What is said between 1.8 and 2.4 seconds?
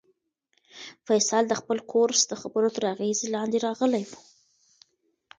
کورس د